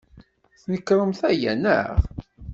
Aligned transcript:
Tnekṛemt 0.61 1.21
aya, 1.31 1.53
naɣ? 1.55 1.91